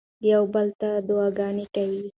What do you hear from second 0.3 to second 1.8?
یو بل ته دعاګانې